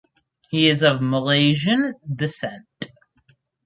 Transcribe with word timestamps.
He 0.49 0.67
is 0.67 0.81
of 0.81 0.99
Malaysian 1.03 1.93
descent. 2.11 2.65